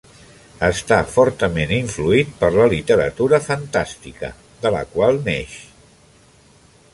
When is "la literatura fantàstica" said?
2.55-4.33